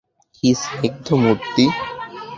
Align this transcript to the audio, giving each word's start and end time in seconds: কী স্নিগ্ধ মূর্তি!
কী 0.35 0.49
স্নিগ্ধ 0.61 1.07
মূর্তি! 1.23 1.65